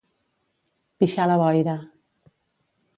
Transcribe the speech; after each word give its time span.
Pixar 1.03 1.29
la 1.33 1.37
boira. 1.45 1.79